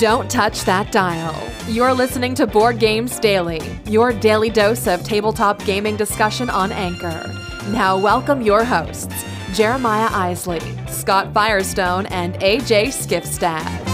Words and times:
Don't 0.00 0.30
touch 0.30 0.64
that 0.64 0.90
dial. 0.92 1.36
You're 1.68 1.92
listening 1.92 2.34
to 2.36 2.46
Board 2.46 2.78
Games 2.78 3.18
Daily, 3.18 3.60
your 3.84 4.14
daily 4.14 4.48
dose 4.48 4.86
of 4.86 5.04
tabletop 5.04 5.62
gaming 5.66 5.96
discussion 5.96 6.48
on 6.48 6.72
Anchor. 6.72 7.30
Now, 7.68 7.98
welcome 7.98 8.40
your 8.40 8.64
hosts, 8.64 9.14
Jeremiah 9.52 10.08
Isley, 10.10 10.62
Scott 10.88 11.34
Firestone, 11.34 12.06
and 12.06 12.32
AJ 12.36 12.86
Skifstad. 12.86 13.90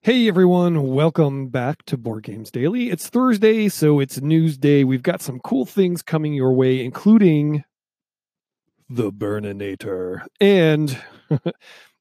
Hey 0.00 0.26
everyone, 0.26 0.94
welcome 0.94 1.48
back 1.48 1.84
to 1.84 1.98
Board 1.98 2.24
Games 2.24 2.50
Daily. 2.50 2.88
It's 2.90 3.08
Thursday, 3.08 3.68
so 3.68 4.00
it's 4.00 4.20
news 4.20 4.56
day. 4.56 4.82
We've 4.82 5.02
got 5.02 5.20
some 5.20 5.38
cool 5.38 5.66
things 5.66 6.02
coming 6.02 6.32
your 6.32 6.54
way, 6.54 6.82
including 6.82 7.62
the 8.88 9.12
Burninator 9.12 10.26
and 10.40 10.98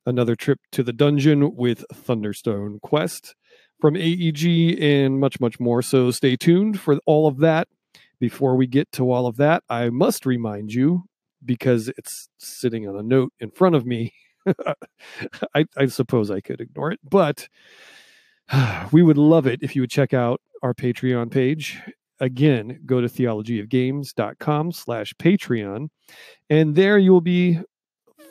another 0.05 0.35
trip 0.35 0.59
to 0.71 0.83
the 0.83 0.93
dungeon 0.93 1.55
with 1.55 1.85
Thunderstone 1.93 2.79
Quest 2.81 3.35
from 3.79 3.95
AEG 3.95 4.81
and 4.81 5.19
much, 5.19 5.39
much 5.39 5.59
more. 5.59 5.81
So 5.81 6.11
stay 6.11 6.35
tuned 6.35 6.79
for 6.79 6.99
all 7.05 7.27
of 7.27 7.39
that. 7.39 7.67
Before 8.19 8.55
we 8.55 8.65
get 8.65 8.91
to 8.93 9.11
all 9.11 9.27
of 9.27 9.37
that, 9.37 9.63
I 9.69 9.89
must 9.89 10.25
remind 10.25 10.73
you, 10.73 11.03
because 11.43 11.89
it's 11.97 12.29
sitting 12.39 12.87
on 12.87 12.95
a 12.95 13.03
note 13.03 13.31
in 13.39 13.51
front 13.51 13.75
of 13.75 13.85
me. 13.85 14.13
I, 15.53 15.65
I 15.75 15.85
suppose 15.87 16.31
I 16.31 16.39
could 16.39 16.61
ignore 16.61 16.91
it, 16.91 16.99
but 17.07 17.47
we 18.91 19.03
would 19.03 19.17
love 19.17 19.45
it 19.45 19.61
if 19.61 19.75
you 19.75 19.81
would 19.83 19.91
check 19.91 20.13
out 20.13 20.41
our 20.63 20.73
Patreon 20.73 21.29
page. 21.29 21.79
Again, 22.19 22.81
go 22.85 23.01
to 23.01 23.07
theologyofgames.com 23.07 24.71
slash 24.71 25.13
Patreon, 25.15 25.89
and 26.49 26.75
there 26.75 26.97
you 26.97 27.11
will 27.11 27.21
be 27.21 27.59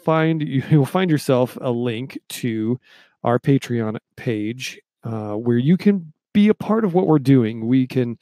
find 0.05 0.43
you 0.49 0.63
will 0.79 0.87
find 0.87 1.11
yourself 1.11 1.57
a 1.61 1.71
link 1.71 2.19
to 2.29 2.79
our 3.25 3.39
Patreon 3.39 3.99
page 4.17 4.81
uh, 5.05 5.35
where 5.35 5.59
you 5.59 5.77
can 5.77 6.13
be 6.33 6.49
a 6.49 6.55
part 6.55 6.85
of 6.85 6.95
what 6.95 7.07
we're 7.07 7.19
doing. 7.19 7.67
We 7.67 7.87
can 7.87 8.19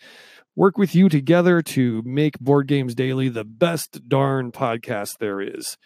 work 0.57 0.79
with 0.79 0.95
you 0.95 1.09
together 1.09 1.63
to 1.63 2.03
make 2.05 2.39
Board 2.39 2.69
Games 2.69 2.95
Daily 2.95 3.29
the 3.29 3.45
best 3.45 4.09
darn 4.09 4.53
podcast 4.53 5.19
there 5.19 5.41
is 5.41 5.77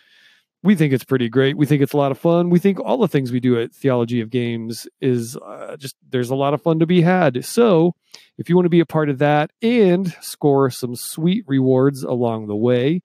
we 0.62 0.75
think 0.75 0.92
it's 0.92 1.05
pretty 1.05 1.28
great. 1.28 1.56
We 1.56 1.67
think 1.67 1.83
it's 1.83 1.92
a 1.92 1.97
lot 1.97 2.11
of 2.11 2.19
fun. 2.19 2.51
We 2.51 2.59
think 2.59 2.81
all 2.81 2.98
the 2.98 3.09
things 3.09 3.31
we 3.31 3.41
do 3.41 3.61
at 3.61 3.73
Theology 3.73 4.20
of 4.20 4.31
Games 4.31 4.89
is 5.00 5.37
uh, 5.37 5.77
just 5.77 5.97
there's 6.11 6.31
a 6.31 6.34
lot 6.34 6.55
of 6.55 6.62
fun 6.62 6.81
to 6.81 6.87
be 6.87 7.00
had. 7.00 7.45
So, 7.45 7.95
if 8.39 8.48
you 8.48 8.56
want 8.56 8.67
to 8.67 8.70
be 8.70 8.81
a 8.81 8.87
part 8.87 9.09
of 9.09 9.19
that 9.19 9.50
and 9.62 10.15
score 10.20 10.70
some 10.70 10.97
sweet 10.97 11.45
rewards 11.47 12.03
along 12.03 12.48
the 12.48 12.56
way, 12.56 13.03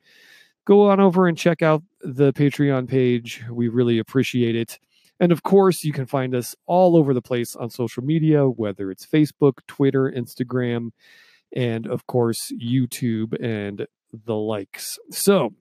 go 0.66 0.90
on 0.90 1.00
over 1.00 1.28
and 1.28 1.38
check 1.38 1.62
out 1.62 1.84
the 2.02 2.34
Patreon 2.34 2.88
page. 2.88 3.44
We 3.50 3.67
really 3.67 4.00
appreciate 4.00 4.56
it. 4.56 4.80
And 5.20 5.32
of 5.32 5.44
course, 5.44 5.84
you 5.84 5.94
can 5.94 6.08
find 6.08 6.34
us 6.34 6.56
all 6.66 6.98
over 6.98 7.14
the 7.14 7.22
place 7.22 7.56
on 7.56 7.70
social 7.70 8.04
media, 8.04 8.48
whether 8.48 8.90
it's 8.90 9.06
Facebook, 9.06 9.60
Twitter, 9.67 10.12
Instagram, 10.12 10.90
and 11.56 11.86
of 11.86 12.08
course, 12.08 12.52
YouTube 12.60 13.40
and 13.42 13.86
the 14.26 14.36
likes. 14.36 14.98
So, 15.12 15.54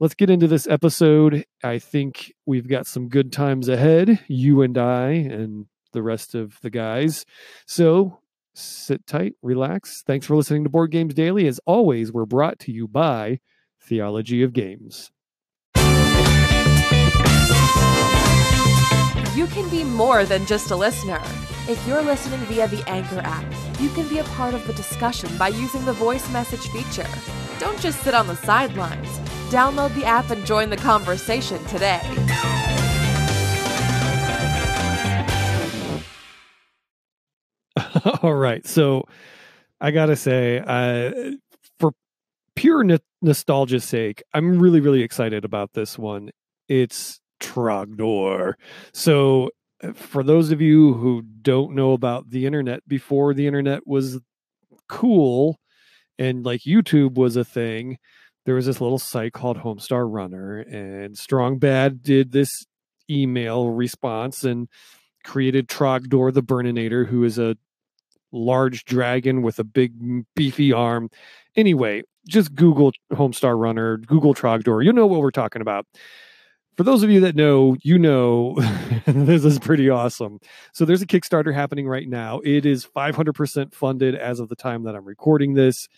let's 0.00 0.14
get 0.14 0.30
into 0.30 0.48
this 0.48 0.66
episode. 0.66 1.44
I 1.62 1.78
think 1.78 2.32
we've 2.46 2.66
got 2.66 2.86
some 2.86 3.08
good 3.08 3.32
times 3.32 3.68
ahead, 3.68 4.18
you 4.26 4.62
and 4.62 4.76
I, 4.76 5.10
and 5.10 5.66
the 5.92 6.02
rest 6.02 6.34
of 6.34 6.58
the 6.62 6.70
guys. 6.70 7.26
So 7.66 8.18
sit 8.54 9.06
tight, 9.06 9.34
relax. 9.42 10.02
Thanks 10.02 10.26
for 10.26 10.36
listening 10.36 10.64
to 10.64 10.70
Board 10.70 10.90
Games 10.90 11.14
Daily. 11.14 11.46
As 11.46 11.60
always, 11.66 12.12
we're 12.12 12.26
brought 12.26 12.58
to 12.60 12.72
you 12.72 12.88
by 12.88 13.40
Theology 13.80 14.42
of 14.42 14.54
Games. 14.54 15.10
You 19.36 19.46
can 19.46 19.68
be 19.68 19.84
more 19.84 20.24
than 20.24 20.44
just 20.46 20.70
a 20.70 20.76
listener. 20.76 21.20
If 21.68 21.86
you're 21.86 22.02
listening 22.02 22.40
via 22.40 22.68
the 22.68 22.82
Anchor 22.88 23.20
app, 23.20 23.44
you 23.78 23.90
can 23.90 24.08
be 24.08 24.18
a 24.18 24.24
part 24.24 24.54
of 24.54 24.66
the 24.66 24.72
discussion 24.72 25.30
by 25.36 25.48
using 25.48 25.84
the 25.84 25.92
voice 25.92 26.28
message 26.32 26.66
feature. 26.68 27.08
Don't 27.58 27.80
just 27.80 28.00
sit 28.02 28.14
on 28.14 28.26
the 28.26 28.36
sidelines. 28.36 29.29
Download 29.50 29.92
the 29.96 30.04
app 30.04 30.30
and 30.30 30.46
join 30.46 30.70
the 30.70 30.76
conversation 30.76 31.64
today. 31.66 32.00
All 38.22 38.34
right. 38.34 38.64
So 38.66 39.04
I 39.80 39.90
got 39.90 40.06
to 40.06 40.16
say, 40.16 40.60
uh, 40.64 41.32
for 41.78 41.92
pure 42.54 42.82
n- 42.82 42.98
nostalgia's 43.22 43.84
sake, 43.84 44.22
I'm 44.32 44.58
really, 44.58 44.80
really 44.80 45.02
excited 45.02 45.44
about 45.44 45.72
this 45.72 45.98
one. 45.98 46.30
It's 46.68 47.20
Trogdor. 47.40 48.54
So 48.92 49.50
uh, 49.82 49.92
for 49.94 50.22
those 50.22 50.52
of 50.52 50.60
you 50.60 50.94
who 50.94 51.22
don't 51.42 51.74
know 51.74 51.92
about 51.92 52.30
the 52.30 52.46
internet 52.46 52.86
before 52.86 53.34
the 53.34 53.46
internet 53.46 53.86
was 53.86 54.20
cool 54.88 55.58
and 56.18 56.44
like 56.44 56.60
YouTube 56.60 57.14
was 57.14 57.36
a 57.36 57.44
thing, 57.44 57.96
there 58.46 58.54
was 58.54 58.66
this 58.66 58.80
little 58.80 58.98
site 58.98 59.32
called 59.32 59.58
Homestar 59.58 60.10
Runner, 60.10 60.58
and 60.60 61.16
Strong 61.16 61.58
Bad 61.58 62.02
did 62.02 62.32
this 62.32 62.66
email 63.10 63.70
response 63.70 64.44
and 64.44 64.68
created 65.24 65.68
Trogdor 65.68 66.32
the 66.32 66.42
Burninator, 66.42 67.06
who 67.06 67.24
is 67.24 67.38
a 67.38 67.56
large 68.32 68.84
dragon 68.84 69.42
with 69.42 69.58
a 69.58 69.64
big 69.64 70.24
beefy 70.34 70.72
arm. 70.72 71.10
Anyway, 71.56 72.02
just 72.28 72.54
Google 72.54 72.92
Homestar 73.12 73.58
Runner, 73.58 73.98
Google 73.98 74.34
Trogdor. 74.34 74.84
You 74.84 74.92
know 74.92 75.06
what 75.06 75.20
we're 75.20 75.30
talking 75.30 75.62
about. 75.62 75.86
For 76.76 76.84
those 76.84 77.02
of 77.02 77.10
you 77.10 77.20
that 77.20 77.36
know, 77.36 77.76
you 77.82 77.98
know 77.98 78.54
this 79.06 79.44
is 79.44 79.58
pretty 79.58 79.90
awesome. 79.90 80.38
So 80.72 80.84
there's 80.84 81.02
a 81.02 81.06
Kickstarter 81.06 81.52
happening 81.52 81.86
right 81.86 82.08
now. 82.08 82.40
It 82.44 82.64
is 82.64 82.86
500% 82.86 83.74
funded 83.74 84.14
as 84.14 84.40
of 84.40 84.48
the 84.48 84.56
time 84.56 84.84
that 84.84 84.94
I'm 84.94 85.04
recording 85.04 85.54
this. 85.54 85.88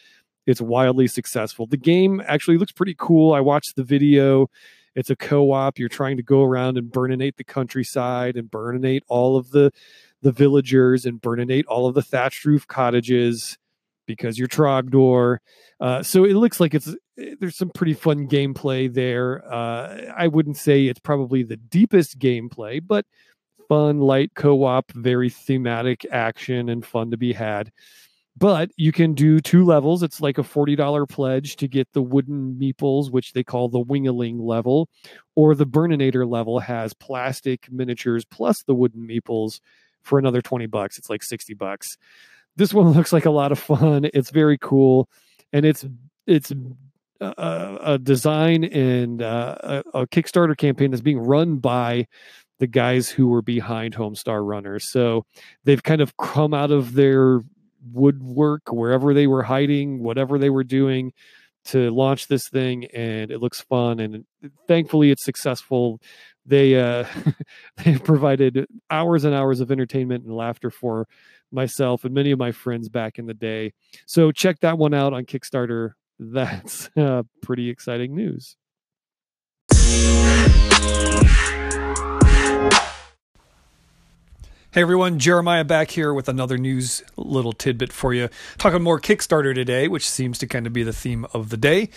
It's 0.47 0.61
wildly 0.61 1.07
successful. 1.07 1.67
The 1.67 1.77
game 1.77 2.23
actually 2.27 2.59
looks 2.59 2.73
pretty 2.73 2.97
cool. 2.99 3.33
I 3.33 3.41
watched 3.41 3.77
the 3.77 3.85
video. 3.85 4.49
It's 4.95 5.11
a 5.11 5.17
co-op. 5.17 5.79
You're 5.79 5.89
trying 5.89 6.17
to 6.17 6.23
go 6.23 6.43
around 6.43 6.77
and 6.77 6.91
burninate 6.91 7.37
the 7.37 7.45
countryside 7.45 8.37
and 8.37 8.51
burninate 8.51 9.03
all 9.09 9.37
of 9.37 9.51
the 9.51 9.73
the 10.21 10.33
villagers 10.33 11.05
and 11.05 11.21
burninate 11.21 11.65
all 11.67 11.87
of 11.87 11.95
the 11.95 12.03
thatched 12.03 12.45
roof 12.45 12.67
cottages 12.67 13.59
because 14.07 14.39
you're 14.39 14.49
Trogdor. 14.49 15.39
Uh, 15.81 16.03
so 16.03 16.25
it 16.25 16.35
looks 16.35 16.61
like 16.61 16.75
it's 16.75 16.95
there's 17.41 17.57
some 17.57 17.71
pretty 17.71 17.95
fun 17.95 18.29
gameplay 18.29 18.93
there. 18.93 19.45
Uh, 19.53 20.13
I 20.17 20.29
wouldn't 20.29 20.57
say 20.57 20.87
it's 20.87 21.01
probably 21.01 21.43
the 21.43 21.57
deepest 21.57 22.19
gameplay, 22.19 22.81
but 22.85 23.07
fun, 23.69 24.01
light 24.01 24.33
co-op, 24.35 24.93
very 24.93 25.31
thematic 25.31 26.07
action 26.11 26.69
and 26.69 26.85
fun 26.85 27.11
to 27.11 27.17
be 27.17 27.33
had 27.33 27.73
but 28.37 28.71
you 28.77 28.93
can 28.93 29.15
do 29.15 29.41
two 29.41 29.65
levels. 29.65 30.03
It's 30.03 30.21
like 30.21 30.39
a 30.39 30.43
$40 30.43 31.09
pledge 31.09 31.57
to 31.57 31.69
get 31.69 31.93
the 31.93 32.03
wooden 32.03 32.55
meeples, 32.55 33.11
which 33.11 33.33
they 33.33 33.45
call 33.45 33.69
the 33.69 33.85
wingaling 33.85 34.41
level, 34.41 34.89
or 35.35 35.55
the 35.55 35.67
Burninator 35.67 36.29
level 36.29 36.59
has 36.61 36.95
plastic 36.95 37.71
miniatures 37.71 38.25
plus 38.25 38.63
the 38.63 38.75
wooden 38.75 39.07
meeples 39.07 39.61
for 40.03 40.19
another 40.19 40.41
20 40.41 40.67
bucks. 40.67 40.99
It's 40.99 41.11
like 41.11 41.23
60 41.23 41.55
bucks. 41.55 41.99
This 42.57 42.73
one 42.73 42.93
looks 42.93 43.13
like 43.13 43.27
a 43.27 43.31
lot 43.31 43.53
of 43.53 43.59
fun. 43.59 44.09
It's 44.15 44.31
very 44.31 44.59
cool. 44.59 45.09
And 45.53 45.67
it's, 45.67 45.85
it's, 46.27 46.53
a, 47.23 47.79
a 47.83 47.99
design 47.99 48.65
and 48.65 49.23
uh, 49.23 49.57
a, 49.61 50.01
a 50.01 50.07
Kickstarter 50.07 50.57
campaign 50.57 50.91
that's 50.91 51.03
being 51.03 51.21
run 51.21 51.59
by 51.59 52.09
the 52.59 52.67
guys 52.67 53.09
who 53.09 53.29
were 53.29 53.43
behind 53.43 53.95
Homestar 53.95 54.47
Runners. 54.47 54.85
So 54.85 55.25
they've 55.65 55.83
kind 55.83 56.01
of 56.01 56.17
come 56.17 56.55
out 56.55 56.71
of 56.71 56.95
their 56.95 57.41
woodwork 57.91 58.63
wherever 58.71 59.15
they 59.15 59.27
were 59.27 59.43
hiding, 59.43 60.03
whatever 60.03 60.39
they 60.39 60.51
were 60.51 60.65
doing 60.65 61.13
to 61.65 61.91
launch 61.91 62.27
this 62.27 62.49
thing 62.49 62.87
and 62.87 63.31
it 63.31 63.41
looks 63.41 63.61
fun 63.61 64.01
and 64.01 64.25
thankfully 64.67 65.11
it's 65.11 65.25
successful. 65.25 66.01
They 66.45 66.79
uh 66.79 67.05
they 67.85 67.99
provided 67.99 68.67
hours 68.91 69.25
and 69.25 69.35
hours 69.35 69.61
of 69.61 69.71
entertainment 69.71 70.25
and 70.25 70.35
laughter 70.35 70.71
for 70.71 71.07
myself 71.53 72.05
and 72.05 72.15
many 72.15 72.31
of 72.33 72.39
my 72.39 72.51
friends 72.51 72.89
back 72.89 73.19
in 73.19 73.27
the 73.27 73.35
day. 73.35 73.73
So 74.07 74.33
check 74.33 74.61
that 74.61 74.79
one 74.79 74.95
out 74.95 75.13
on 75.13 75.25
kickstarter. 75.25 75.93
That's 76.19 76.89
uh, 76.97 77.25
pretty 77.43 77.69
exciting 77.69 78.15
news 78.15 78.57
Hey 84.75 84.81
everyone, 84.81 85.19
Jeremiah 85.19 85.65
back 85.65 85.91
here 85.91 86.15
with 86.15 86.31
another 86.31 86.57
news 86.57 87.03
little 87.19 87.53
tidbit 87.53 87.93
for 87.93 88.15
you. 88.15 88.31
Talking 88.57 88.81
more 88.81 88.99
Kickstarter 88.99 89.55
today, 89.55 89.87
which 89.87 90.09
seems 90.09 90.39
to 90.39 90.47
kind 90.47 90.67
of 90.67 90.73
be 90.73 90.83
the 90.83 90.95
theme 90.95 91.27
of 91.35 91.51
the 91.51 91.59
day. 91.59 91.91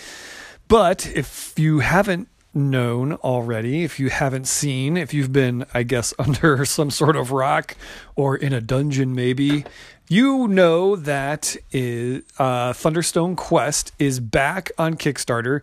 But 0.68 1.08
if 1.08 1.54
you 1.56 1.80
haven't 1.80 2.28
known 2.54 3.14
already, 3.14 3.86
if 3.86 3.98
you 3.98 4.10
haven't 4.10 4.50
seen, 4.50 4.98
if 4.98 5.14
you've 5.14 5.32
been, 5.32 5.66
I 5.74 5.84
guess, 5.84 6.14
under 6.20 6.66
some 6.66 6.92
sort 6.92 7.16
of 7.16 7.32
rock 7.32 7.78
or 8.18 8.36
in 8.36 8.52
a 8.52 8.60
dungeon, 8.60 9.16
maybe, 9.16 9.64
you 10.10 10.46
know 10.46 10.98
that 10.98 11.56
is, 11.72 12.24
uh, 12.38 12.74
Thunderstone 12.74 13.38
Quest 13.38 13.94
is 14.00 14.20
back 14.20 14.70
on 14.78 14.96
Kickstarter. 14.96 15.62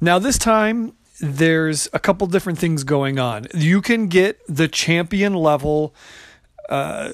Now, 0.00 0.18
this 0.18 0.38
time, 0.38 0.94
there's 1.20 1.88
a 1.92 2.00
couple 2.00 2.26
different 2.26 2.58
things 2.58 2.82
going 2.82 3.20
on. 3.20 3.46
You 3.54 3.80
can 3.80 4.08
get 4.08 4.40
the 4.48 4.66
champion 4.66 5.34
level 5.34 5.94
uh, 6.68 7.12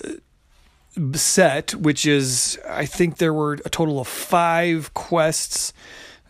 set, 1.15 1.75
which 1.75 2.07
is, 2.07 2.59
I 2.69 2.87
think 2.87 3.19
there 3.19 3.35
were 3.35 3.55
a 3.65 3.71
total 3.71 4.01
of 4.01 4.09
five 4.09 4.95
quests 4.95 5.73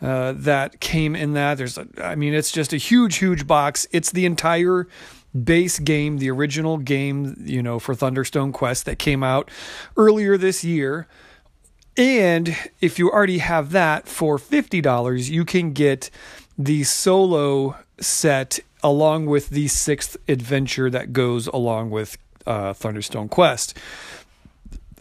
uh, 0.01 0.33
that 0.37 0.81
came 0.81 1.15
in 1.15 1.35
that. 1.35 1.59
There's, 1.59 1.79
a, 1.79 1.87
I 2.03 2.15
mean, 2.15 2.35
it's 2.35 2.53
just 2.53 2.73
a 2.73 2.77
huge, 2.77 3.17
huge 3.17 3.47
box. 3.47 3.87
It's 3.93 4.11
the 4.11 4.27
entire 4.27 4.87
base 5.43 5.79
game, 5.79 6.19
the 6.19 6.31
original 6.31 6.79
game, 6.79 7.37
you 7.45 7.63
know, 7.63 7.79
for 7.79 7.95
Thunderstone 7.95 8.53
Quest 8.53 8.85
that 8.87 8.99
came 8.99 9.23
out 9.23 9.51
earlier 9.97 10.37
this 10.37 10.65
year. 10.65 11.07
And 11.97 12.57
if 12.81 12.99
you 12.99 13.11
already 13.11 13.39
have 13.39 13.71
that 13.71 14.09
for 14.09 14.39
$50, 14.39 15.31
you 15.31 15.45
can 15.45 15.73
get 15.73 16.11
the 16.59 16.85
solo 16.85 17.77
set 18.01 18.61
along 18.83 19.27
with 19.27 19.51
the 19.51 19.69
sixth 19.69 20.17
adventure 20.29 20.91
that 20.91 21.13
goes 21.13 21.47
along 21.49 21.91
with 21.91 22.19
uh, 22.47 22.73
Thunderstone 22.73 23.29
Quest. 23.31 23.77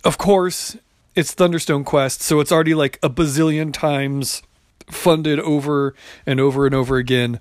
Of 0.03 0.17
course, 0.17 0.77
it's 1.15 1.33
Thunderstone 1.33 1.85
Quest, 1.85 2.21
so 2.21 2.39
it's 2.39 2.51
already 2.51 2.73
like 2.73 2.99
a 3.03 3.09
bazillion 3.09 3.73
times 3.73 4.41
funded 4.87 5.39
over 5.39 5.95
and 6.25 6.39
over 6.39 6.65
and 6.65 6.75
over 6.75 6.97
again. 6.97 7.39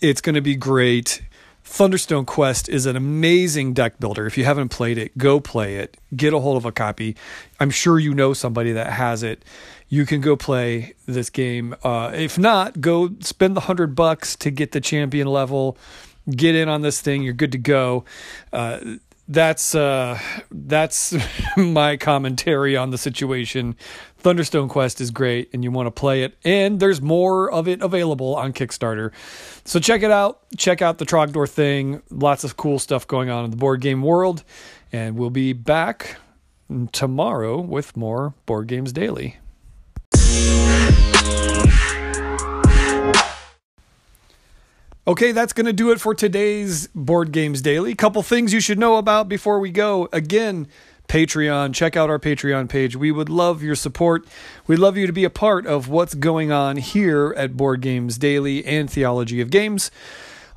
It's 0.00 0.20
going 0.20 0.34
to 0.34 0.40
be 0.40 0.56
great. 0.56 1.22
Thunderstone 1.64 2.26
Quest 2.26 2.68
is 2.68 2.86
an 2.86 2.96
amazing 2.96 3.74
deck 3.74 4.00
builder. 4.00 4.26
If 4.26 4.36
you 4.36 4.44
haven't 4.44 4.70
played 4.70 4.98
it, 4.98 5.16
go 5.16 5.40
play 5.40 5.76
it. 5.76 5.96
Get 6.14 6.32
a 6.32 6.40
hold 6.40 6.56
of 6.56 6.64
a 6.64 6.72
copy. 6.72 7.16
I'm 7.60 7.70
sure 7.70 7.98
you 7.98 8.12
know 8.12 8.32
somebody 8.32 8.72
that 8.72 8.92
has 8.92 9.22
it. 9.22 9.44
You 9.88 10.04
can 10.04 10.20
go 10.20 10.36
play 10.36 10.94
this 11.06 11.30
game. 11.30 11.74
Uh, 11.82 12.10
if 12.14 12.38
not, 12.38 12.80
go 12.80 13.10
spend 13.20 13.56
the 13.56 13.62
hundred 13.62 13.94
bucks 13.94 14.36
to 14.36 14.50
get 14.50 14.72
the 14.72 14.80
champion 14.80 15.28
level. 15.28 15.76
Get 16.28 16.54
in 16.54 16.68
on 16.68 16.82
this 16.82 17.00
thing. 17.00 17.22
You're 17.22 17.34
good 17.34 17.52
to 17.52 17.58
go. 17.58 18.04
Uh, 18.52 18.78
that's 19.30 19.76
uh, 19.76 20.18
that's 20.50 21.14
my 21.56 21.96
commentary 21.96 22.76
on 22.76 22.90
the 22.90 22.98
situation. 22.98 23.76
Thunderstone 24.22 24.68
Quest 24.68 25.00
is 25.00 25.10
great, 25.10 25.48
and 25.54 25.64
you 25.64 25.70
want 25.70 25.86
to 25.86 25.90
play 25.90 26.24
it. 26.24 26.36
And 26.44 26.78
there's 26.78 27.00
more 27.00 27.50
of 27.50 27.68
it 27.68 27.80
available 27.80 28.34
on 28.34 28.52
Kickstarter, 28.52 29.12
so 29.64 29.80
check 29.80 30.02
it 30.02 30.10
out. 30.10 30.40
Check 30.58 30.82
out 30.82 30.98
the 30.98 31.06
Trogdor 31.06 31.48
thing. 31.48 32.02
Lots 32.10 32.44
of 32.44 32.56
cool 32.56 32.78
stuff 32.78 33.06
going 33.06 33.30
on 33.30 33.44
in 33.44 33.50
the 33.50 33.56
board 33.56 33.80
game 33.80 34.02
world, 34.02 34.44
and 34.92 35.16
we'll 35.16 35.30
be 35.30 35.52
back 35.52 36.16
tomorrow 36.92 37.60
with 37.60 37.96
more 37.96 38.34
Board 38.46 38.66
Games 38.66 38.92
Daily. 38.92 39.38
Okay, 45.10 45.32
that's 45.32 45.52
going 45.52 45.66
to 45.66 45.72
do 45.72 45.90
it 45.90 46.00
for 46.00 46.14
today's 46.14 46.86
Board 46.94 47.32
Games 47.32 47.60
Daily. 47.60 47.96
Couple 47.96 48.22
things 48.22 48.52
you 48.52 48.60
should 48.60 48.78
know 48.78 48.94
about 48.94 49.28
before 49.28 49.58
we 49.58 49.72
go. 49.72 50.08
Again, 50.12 50.68
Patreon. 51.08 51.74
Check 51.74 51.96
out 51.96 52.08
our 52.08 52.20
Patreon 52.20 52.68
page. 52.68 52.94
We 52.94 53.10
would 53.10 53.28
love 53.28 53.60
your 53.60 53.74
support. 53.74 54.24
We'd 54.68 54.78
love 54.78 54.96
you 54.96 55.08
to 55.08 55.12
be 55.12 55.24
a 55.24 55.28
part 55.28 55.66
of 55.66 55.88
what's 55.88 56.14
going 56.14 56.52
on 56.52 56.76
here 56.76 57.34
at 57.36 57.56
Board 57.56 57.80
Games 57.80 58.18
Daily 58.18 58.64
and 58.64 58.88
Theology 58.88 59.40
of 59.40 59.50
Games. 59.50 59.90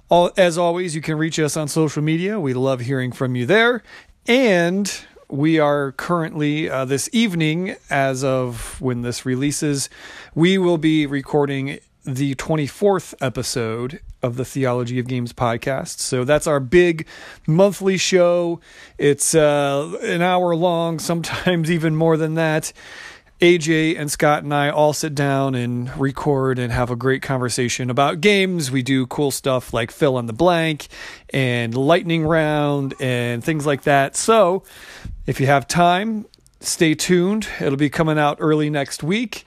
All, 0.08 0.30
as 0.38 0.56
always, 0.56 0.94
you 0.94 1.02
can 1.02 1.18
reach 1.18 1.40
us 1.40 1.58
on 1.58 1.68
social 1.68 2.04
media. 2.04 2.40
We 2.40 2.54
love 2.54 2.82
hearing 2.82 3.12
from 3.12 3.36
you 3.36 3.48
there. 3.48 3.82
And 4.28 4.96
we 5.30 5.58
are 5.58 5.94
currently, 5.94 6.70
uh, 6.70 6.86
this 6.86 7.10
evening, 7.12 7.76
as 7.90 8.24
of 8.24 8.80
when 8.80 9.02
this 9.02 9.26
releases, 9.26 9.90
we 10.36 10.60
will 10.60 10.78
be 10.78 11.08
recording 11.08 11.80
the 12.06 12.36
24th 12.36 13.14
episode 13.22 14.00
of 14.22 14.36
the 14.36 14.46
Theology 14.46 15.00
of 15.00 15.08
Games 15.08 15.34
podcast. 15.34 16.00
So 16.00 16.24
that's 16.24 16.48
our 16.48 16.60
big 16.60 17.08
monthly 17.48 17.98
show. 17.98 18.60
It's 18.98 19.34
uh, 19.36 19.98
an 20.02 20.22
hour 20.22 20.56
long, 20.56 21.00
sometimes 21.00 21.72
even 21.72 21.96
more 21.96 22.18
than 22.18 22.36
that. 22.36 22.74
AJ 23.42 24.00
and 24.00 24.10
Scott 24.10 24.44
and 24.44 24.54
I 24.54 24.70
all 24.70 24.94
sit 24.94 25.16
down 25.16 25.54
and 25.54 25.94
record 26.00 26.60
and 26.60 26.72
have 26.72 26.90
a 26.90 26.96
great 26.96 27.22
conversation 27.22 27.90
about 27.90 28.22
games. 28.22 28.72
We 28.72 28.84
do 28.84 29.06
cool 29.08 29.32
stuff 29.32 29.74
like 29.74 29.92
fill 29.92 30.18
in 30.18 30.28
the 30.28 30.34
blank 30.34 30.88
and 31.34 31.76
lightning 31.76 32.26
round 32.26 32.94
and 33.02 33.44
things 33.44 33.66
like 33.66 33.84
that. 33.84 34.16
So 34.16 34.64
if 35.26 35.42
you 35.42 35.48
have 35.48 35.68
time, 35.68 36.26
stay 36.62 36.96
tuned. 36.96 37.50
It'll 37.60 37.76
be 37.76 37.90
coming 37.90 38.18
out 38.18 38.38
early 38.40 38.70
next 38.70 39.04
week. 39.04 39.46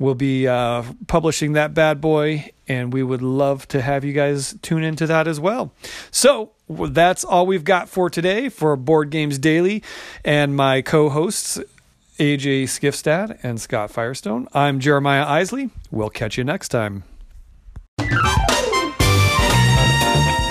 We'll 0.00 0.14
be 0.14 0.48
uh, 0.48 0.82
publishing 1.08 1.52
that 1.52 1.74
bad 1.74 2.00
boy, 2.00 2.52
and 2.66 2.90
we 2.90 3.02
would 3.02 3.20
love 3.20 3.68
to 3.68 3.82
have 3.82 4.02
you 4.02 4.14
guys 4.14 4.56
tune 4.62 4.82
into 4.82 5.06
that 5.06 5.28
as 5.28 5.38
well. 5.38 5.74
So 6.10 6.52
that's 6.70 7.22
all 7.22 7.46
we've 7.46 7.64
got 7.64 7.90
for 7.90 8.08
today 8.08 8.48
for 8.48 8.74
Board 8.76 9.10
Games 9.10 9.38
Daily 9.38 9.82
and 10.24 10.56
my 10.56 10.80
co 10.80 11.10
hosts, 11.10 11.58
AJ 12.18 12.62
Skifstad 12.64 13.38
and 13.42 13.60
Scott 13.60 13.90
Firestone. 13.90 14.48
I'm 14.54 14.80
Jeremiah 14.80 15.26
Isley. 15.26 15.68
We'll 15.90 16.08
catch 16.08 16.38
you 16.38 16.44
next 16.44 16.70
time. 16.70 17.04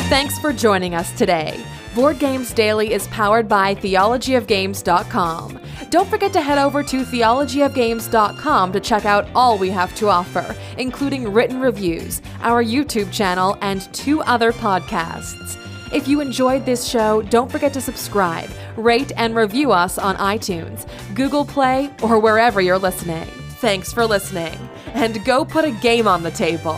Thanks 0.10 0.38
for 0.38 0.54
joining 0.54 0.94
us 0.94 1.12
today. 1.18 1.60
Board 1.96 2.20
Games 2.20 2.54
Daily 2.54 2.94
is 2.94 3.08
powered 3.08 3.48
by 3.48 3.74
theologyofgames.com. 3.74 5.60
Don't 5.90 6.08
forget 6.08 6.32
to 6.34 6.42
head 6.42 6.60
over 6.60 6.84
to 6.84 7.02
theologyofgames.com 7.02 8.72
to 8.72 8.80
check 8.80 9.06
out 9.06 9.28
all 9.34 9.58
we 9.58 9.72
have 9.72 9.96
to 9.96 10.08
offer, 10.08 10.56
including 10.78 11.34
written 11.34 11.60
reviews, 11.60 12.22
our 12.42 12.64
YouTube 12.64 13.12
channel, 13.12 13.58
and 13.62 13.92
two 13.92 14.22
other 14.22 14.52
podcasts. 14.52 15.58
If 15.92 16.08
you 16.08 16.22
enjoyed 16.22 16.64
this 16.64 16.88
show, 16.88 17.24
don't 17.24 17.52
forget 17.52 17.74
to 17.74 17.82
subscribe, 17.82 18.52
rate, 18.78 19.12
and 19.18 19.36
review 19.36 19.72
us 19.72 19.98
on 19.98 20.16
iTunes, 20.18 20.88
Google 21.16 21.44
Play, 21.44 21.90
or 22.04 22.20
wherever 22.20 22.62
you're 22.62 22.78
listening. 22.78 23.26
Thanks 23.58 23.92
for 23.92 24.06
listening, 24.06 24.58
and 24.94 25.26
go 25.26 25.44
put 25.44 25.66
a 25.66 25.72
game 25.72 26.08
on 26.08 26.22
the 26.22 26.32
table. 26.32 26.78